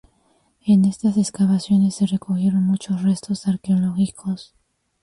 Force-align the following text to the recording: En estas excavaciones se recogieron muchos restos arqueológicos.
En 0.65 0.83
estas 0.85 1.15
excavaciones 1.17 1.93
se 1.93 2.07
recogieron 2.07 2.63
muchos 2.63 3.03
restos 3.03 3.47
arqueológicos. 3.47 4.55